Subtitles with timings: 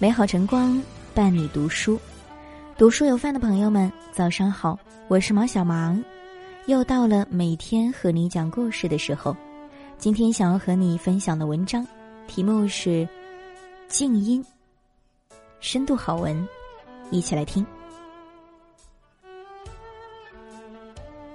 [0.00, 0.80] 美好晨光
[1.12, 1.98] 伴你读书，
[2.76, 4.78] 读书有饭的朋友们，早上好，
[5.08, 6.00] 我是毛小芒，
[6.66, 9.36] 又到了每天和你讲故事的时候。
[9.98, 11.84] 今天想要和你分享的文章，
[12.28, 12.90] 题目是
[13.88, 14.40] 《静音》，
[15.58, 16.48] 深度好文，
[17.10, 17.66] 一起来听。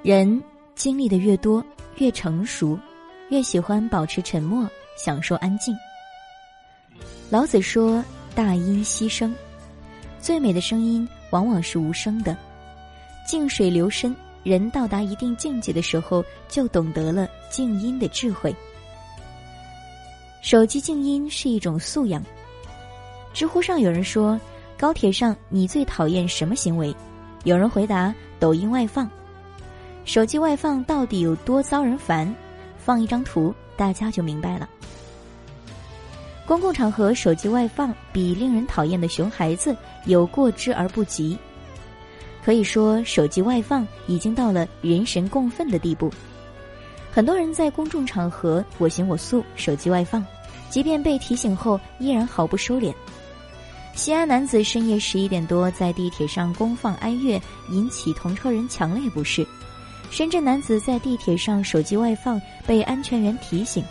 [0.03, 0.41] 人
[0.73, 1.61] 经历的越多，
[1.97, 2.79] 越成熟，
[3.27, 5.75] 越喜欢保持沉默，享受安静。
[7.29, 8.01] 老子说。
[8.35, 9.33] 大音希声，
[10.19, 12.35] 最美的声音往往是无声的。
[13.27, 18.53] 静水流深，人到达一定境界的时候，就懂得了静音的智慧。
[20.41, 22.23] 手机静音是一种素养。
[23.33, 24.39] 知乎上有人说
[24.77, 26.93] ：“高铁上你最讨厌什么行为？”
[27.45, 29.07] 有人回答：“抖音外放。”
[30.05, 32.33] 手机外放到底有多遭人烦？
[32.77, 34.67] 放一张图，大家就明白了。
[36.53, 41.35] 公共场合手机外放比令人讨厌的熊孩子有过之而不及。
[42.45, 46.13] 可以说，手机外放已经到了人神共愤的地步。
[47.11, 50.23] 很多人在公众场合我行我素，手机外放，
[50.69, 52.93] 即便被提醒后依然毫不收敛。
[53.95, 57.41] 西安男子深夜十一点多在地铁上公放哀乐，
[57.71, 59.43] 引起同车人强烈不适。
[60.11, 63.83] 深圳男子在地铁上手机外放，被安全员提醒。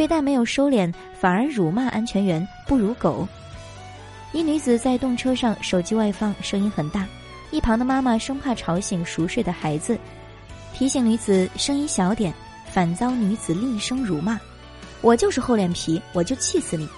[0.00, 3.28] 非但没有收敛，反而辱骂安全员不如狗。
[4.32, 7.06] 一女子在动车上手机外放，声音很大，
[7.50, 9.98] 一旁的妈妈生怕吵醒熟睡的孩子，
[10.72, 12.32] 提醒女子声音小点，
[12.64, 14.40] 反遭女子厉声辱骂
[15.02, 16.88] ：“我就是厚脸皮，我就气死你！”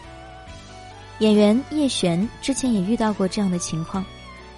[1.18, 4.04] 演员叶璇之前也遇到过这样的情况。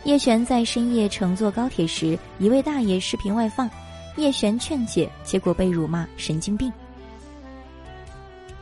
[0.05, 3.71] 叶璇在深夜乘坐高铁时，一位大爷视频外放，
[4.19, 6.71] 叶璇劝解，结果被辱骂神经病。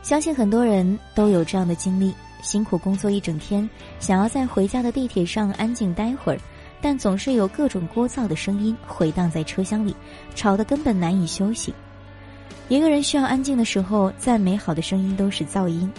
[0.03, 3.67] 相信很多人都有这样的经历：辛苦工作一整天，
[4.01, 6.39] 想要在回家的地铁上安静待会儿，
[6.81, 9.95] 但总是有各种聒噪的声音回荡在车厢里，
[10.35, 11.73] 吵得根本难以休息。
[12.67, 15.89] 一个人需要安静的时候，再美好的声音都是噪音。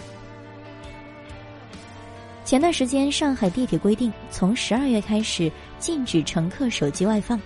[2.43, 7.41] 前段时间，上海地铁规定，从十二月开始禁止乘客手机外放。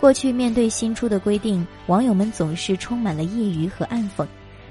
[0.00, 4.26] 过去面对新出的规定，网友们总是充满了揶揄和暗讽。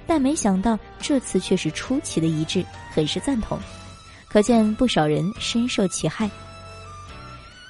[0.08, 3.58] 但没想到这次却是出奇的一致，很是赞同，
[4.28, 6.30] 可见不少人深受其害。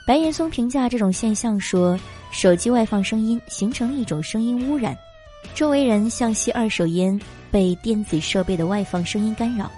[0.06, 2.00] 白岩松评价这种现象说
[2.31, 4.96] ：“手机外放声音形成一种声音污染，
[5.56, 7.19] 周围人像吸二手烟，
[7.50, 9.72] 被电子设备的外放声音干扰。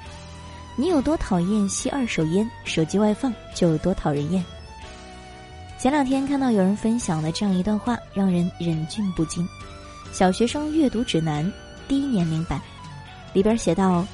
[0.76, 4.44] 你有多讨厌吸二手烟，手机外放就有多讨人厌。”
[5.80, 9.48] 前两天看到有人分享了这样一段话，让人忍俊不禁：
[10.12, 11.50] 小学生阅读指南。
[11.88, 12.60] 低年龄版，
[13.34, 14.06] 里边写道：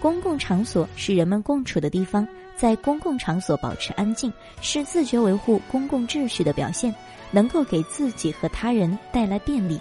[0.00, 2.26] 公共场所是人们共处的地方，
[2.56, 6.94] 在公共场所保持安静是自觉维护公共秩序的表现，
[7.30, 9.80] 能够给自己和他人带来便利。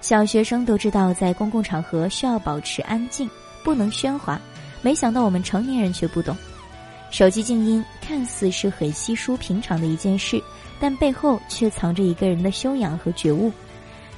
[0.00, 3.28] 小学生都知道，在公共场合需要保持安静，
[3.62, 4.40] 不能喧哗。
[4.82, 6.36] 没想到我们成年人却不懂，
[7.10, 10.42] 手机静音看似是很稀疏平常的一件事，
[10.78, 13.50] 但背后却藏着一个人的修养和觉悟。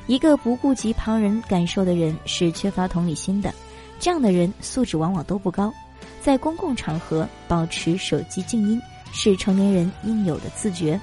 [0.06, 3.53] 一个不顾及旁人感受的人是缺乏同理心的，
[3.99, 5.72] 这样的人素质往往都不高。
[6.21, 8.81] 在公共场合保持手机静音
[9.12, 11.00] 是成年人应有的自觉。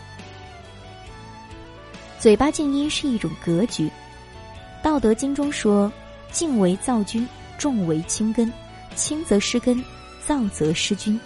[2.20, 3.88] 嘴巴静音是一种格局，
[4.82, 5.92] 《道德经》中说
[6.32, 7.28] ：“静为躁君，
[7.58, 8.52] 重为轻根，
[8.96, 9.84] 轻则失根，
[10.26, 11.20] 躁则失君。”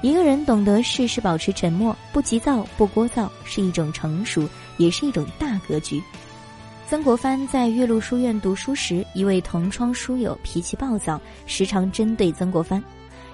[0.00, 4.46] 一个人懂得适时保持沉默，不急躁，不聒噪，是一种成熟，
[4.76, 6.02] 也是一种大格局。
[6.86, 12.82] 曾国藩在岳麓书院读书时，一位同窗书友脾气暴躁，时常针对曾国藩。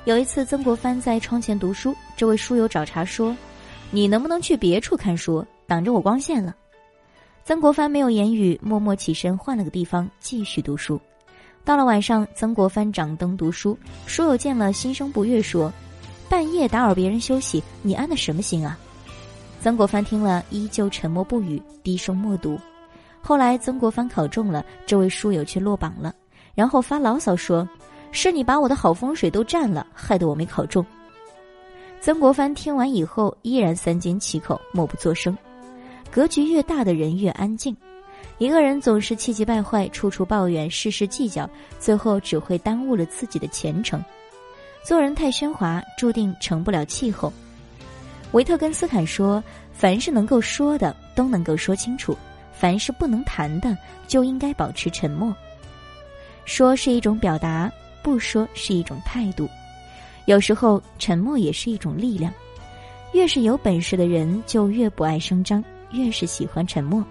[0.05, 3.37] 有一次，曾国藩在窗前读书，这位书友找茬说
[3.91, 6.55] ：“你能不能去别处看书，挡着我光线了？”
[7.45, 11.01] 曾国藩没有言语，默默起身换了个地方继续读书。
[11.65, 13.77] 到了晚上，曾国藩掌灯读书，
[14.07, 15.72] 书友见了心生不悦，说。
[16.28, 18.78] 半夜打扰别人休息，你安的什么心啊？
[19.62, 22.59] 曾国藩听了，依旧沉默不语，低声默读。
[23.21, 26.15] 后来曾国藩考中了，这位书友却落榜了，
[26.54, 27.68] 然后发牢骚说
[28.10, 30.84] ：“是你把我的好风水都占了，害得我没考中。”
[32.01, 35.36] 曾国藩听完以后，依然三缄其口，默不作声。
[36.10, 37.77] 格局越大的人越安静。
[38.39, 41.48] 一个人总是气急败坏，处处抱怨，事事计较，
[41.78, 44.03] 最后只会耽误了自己的前程。
[44.83, 47.30] 做人太喧哗，注定成不了气候。
[48.32, 49.42] 维特根斯坦说
[49.72, 52.15] ：“凡是能够说的，都能够说清楚；
[52.53, 55.34] 凡是不能谈的，就应该保持沉默。
[56.44, 57.71] 说是一种表达，
[58.03, 59.48] 不说是一种态度。
[60.27, 62.32] 有时候沉默也是一种力量。
[63.12, 67.04] 越是有本事的人，就越不爱声张，越是喜欢沉默。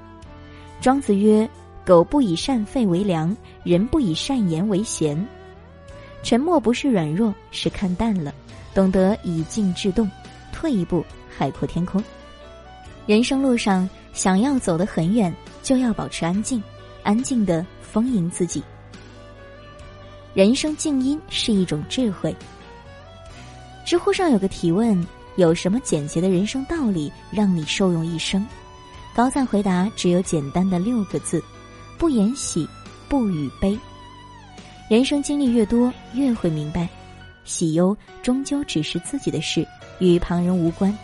[0.80, 1.48] 庄子曰
[1.86, 5.22] ：“狗不以善吠为良，人不以善言为贤。”
[6.24, 8.34] 沉默不是软弱，是看淡了，
[8.74, 10.10] 懂得以静制动，
[10.60, 12.04] 退一步海阔天空。
[13.06, 15.34] 人生路上，想要走得很远，
[15.64, 16.62] 就要保持安静，
[17.02, 18.62] 安静的丰盈自己。
[20.34, 22.36] 人生静音是一种智慧。
[23.86, 25.02] 知乎上有个提问：
[25.38, 28.46] 有什么简洁的人生道理让你受用一生？
[29.16, 31.42] 高赞回答只有简单的六个字：
[31.98, 32.68] 不言喜，
[33.08, 33.80] 不语悲。
[34.90, 36.90] 人生经历越多，越会明白，
[37.44, 39.68] 喜忧终究只是自己的事，
[40.00, 40.96] 与旁人无关。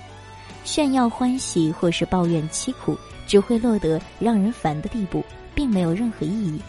[0.63, 2.97] 炫耀欢喜或是抱怨凄苦，
[3.27, 5.23] 只会落得让人烦的地步，
[5.53, 6.59] 并没有任何意义。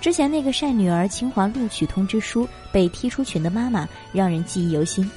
[0.00, 5.10] 之前那个晒女儿清华录取通知书被踢出群的妈妈，让人记忆犹新。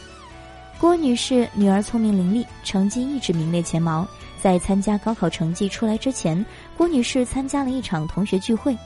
[0.79, 4.05] 郭女士女儿聪明伶俐，成绩一直名列前茅。
[4.41, 6.45] 在参加高考成绩出来之前，
[6.75, 8.77] 郭女士参加了一场同学聚会。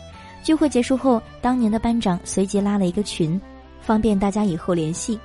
[0.43, 3.41] 聚会结束后，当年的班长随即拉了一个群，
[3.81, 5.19] 方便大家以后联系。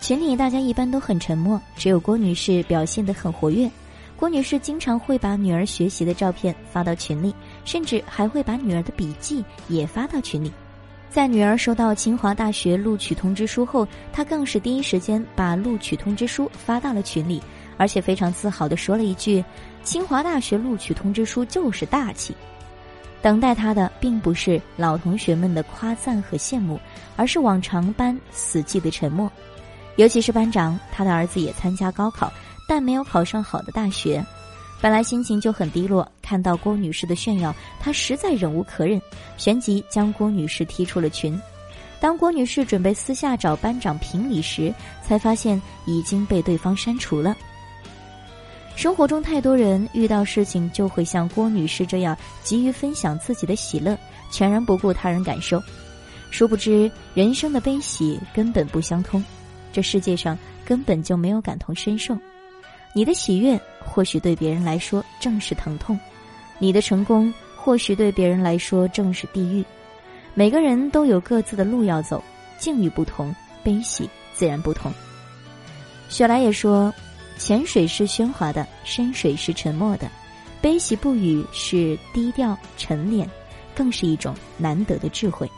[0.00, 3.70] 群里大家一般都很沉默，只有郭女士表现得很活跃。
[4.16, 7.34] 郭女士经常会把女儿学习的照片发到群里。
[7.64, 10.50] 甚至还会把女儿的笔记也发到群里。
[11.08, 17.40] 在女儿收到清华大学录取通知书后，她更是第一时间把录取通知书发到了群里，
[17.76, 19.44] 而且非常自豪地说了一句
[19.84, 22.34] ：“清华大学录取通知书就是大气。”
[23.22, 26.80] 等待他的并不是老同学们的夸赞和羡慕，
[27.16, 29.30] 而是往常般死寂的沉默。
[29.96, 32.32] 尤其是班长，他的儿子也参加高考，
[32.66, 34.24] 但没有考上好的大学。
[34.80, 38.98] 本来心情就很低落，看到郭女士的炫耀，他实在忍无可忍，
[39.36, 41.38] 旋即将郭女士踢出了群。
[42.00, 44.72] 当郭女士准备私下找班长评理时，
[45.06, 47.36] 才发现已经被对方删除了。
[48.76, 53.96] 生活中太多人遇到事情就会像郭女士这样急于分享自己的喜乐，
[54.30, 55.62] 全然不顾他人感受，
[56.30, 59.22] 殊不知人生的悲喜根本不相通，
[59.70, 62.16] 这世界上根本就没有感同身受。
[62.94, 65.98] 你的喜悦或许对别人来说正是疼痛，
[66.58, 69.62] 你的成功或许对别人来说正是地狱。
[70.32, 72.22] 每个人都有各自的路要走，
[72.58, 74.90] 境遇不同，悲喜自然不同。
[76.08, 76.92] 雪莱也说
[77.40, 80.10] ：“浅水是喧哗的，深水是沉默的，
[80.60, 83.26] 悲喜不语是低调沉敛，
[83.74, 85.50] 更是一种难得的智慧。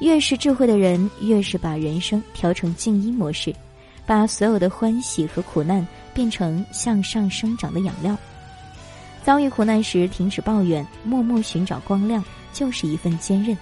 [0.00, 3.54] 越是智慧的人，越是把人生调成静音模式。”
[4.04, 8.16] 把所有的欢喜和苦难变成向上生长的养料。
[9.22, 13.56] 遭遇苦难时，停止抱怨，默默寻找光亮，就是一份坚韧；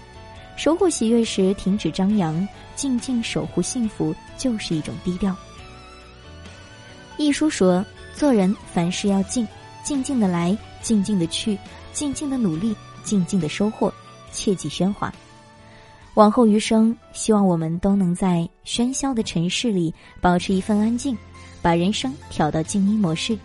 [0.57, 5.37] 收获喜悦时，停止张扬，静静守护幸福，就是一种低调。
[7.19, 7.85] 一书说：
[8.15, 9.47] 做人凡事要静，
[9.83, 11.59] 静静的来，静静的去，
[11.93, 13.93] 静静的努力，静静的收获，
[14.31, 15.13] 切忌喧哗。
[16.15, 21.19] 往后余生，希望我们都能在喧嚣的城市里保持一份安静，
[21.61, 23.37] 把人生调到静音模式。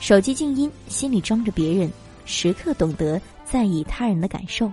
[0.00, 1.90] 手机静音，心里装着别人，
[2.26, 4.70] 时刻懂得在意他人的感受。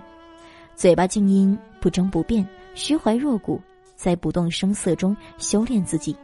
[0.74, 3.58] 嘴巴静音，不争不辩，虚怀若谷，
[3.96, 6.14] 在不动声色中修炼自己。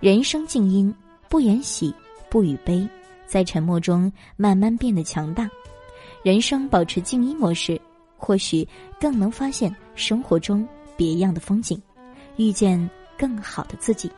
[0.00, 0.92] 人生静音，
[1.28, 1.94] 不言喜，
[2.30, 2.88] 不语悲，
[3.26, 5.48] 在沉默中慢慢变得强大。
[6.22, 7.80] 人生保持静音模式。
[8.18, 8.66] 或许
[8.98, 10.66] 更能发现生活中
[10.96, 11.80] 别样的风景，
[12.36, 14.10] 遇见更好的自己。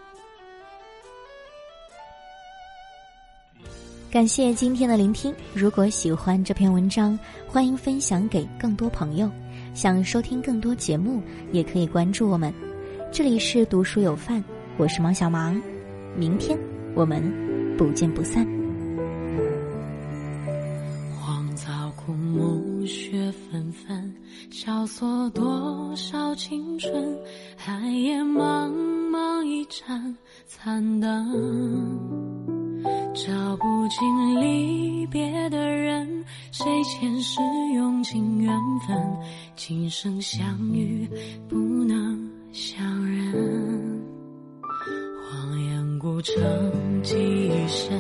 [4.09, 5.35] 感谢今天的聆听。
[5.53, 9.29] 如果喜欢这篇文章，欢迎分享给更多朋友。
[9.75, 12.55] 想收听更多节目，也可以关注我们。
[13.11, 14.43] 这里是读书有范，
[14.77, 15.61] 我是芒小芒。
[16.17, 16.57] 明天
[16.95, 17.23] 我们
[17.77, 18.47] 不见不散。
[21.21, 24.15] 荒草枯木，雪纷纷
[24.51, 27.17] 萧索多少青春，
[27.57, 28.73] 寒夜茫
[29.11, 30.17] 茫一盏
[30.47, 32.83] 残灯，
[33.15, 37.41] 照不尽离别的人，谁前世
[37.75, 38.53] 用尽缘
[38.87, 38.97] 分，
[39.55, 41.09] 今生相遇
[41.49, 42.88] 不能相
[46.23, 47.97] 成几生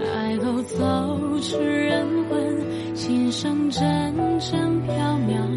[0.00, 0.78] 爱都走
[1.40, 3.82] 出，人魂琴声阵
[4.38, 4.92] 阵缥
[5.26, 5.47] 缈。